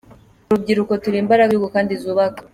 Urubyiruko 0.49 0.93
turi 1.03 1.17
imbaraga 1.23 1.49
z’igihugu 1.51 1.73
kandi 1.75 1.93
zubaka. 2.01 2.39